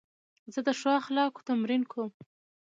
[0.53, 2.11] زه د ښو اخلاقو تمرین کوم.